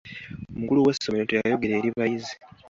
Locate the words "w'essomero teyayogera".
0.85-1.73